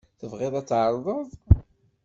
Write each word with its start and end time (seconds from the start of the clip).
Tebɣiḍ 0.19 0.53
ad 0.55 0.65
tɛerḍeḍ? 0.67 1.29